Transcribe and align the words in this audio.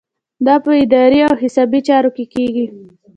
دا 0.45 0.55
په 0.65 0.71
اداري 0.83 1.19
او 1.27 1.33
حسابي 1.41 1.79
چارو 1.87 2.09
کې 2.15 2.25
کیږي. 2.33 2.65